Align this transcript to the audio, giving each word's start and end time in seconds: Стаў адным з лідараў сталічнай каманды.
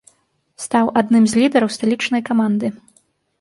Стаў 0.63 0.89
адным 1.01 1.27
з 1.33 1.41
лідараў 1.41 1.69
сталічнай 1.75 2.21
каманды. 2.31 2.67